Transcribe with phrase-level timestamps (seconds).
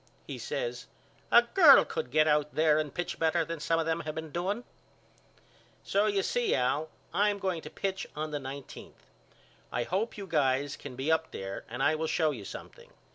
[0.25, 0.87] He says
[1.31, 4.31] A girl could get out there and pitch better than some of them have been
[4.31, 4.63] doing.
[5.83, 9.05] So you see Al I am going to pitch on the nineteenth.
[9.71, 12.89] I hope you guys can be up there and I will show you something.